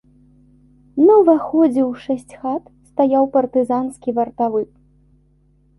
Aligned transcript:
На 1.09 1.13
ўваходзе 1.21 1.81
ў 1.89 1.91
шэсць 2.07 2.33
хат 2.41 2.63
стаяў 2.93 3.23
партызанскі 3.37 4.09
вартавы. 4.19 4.61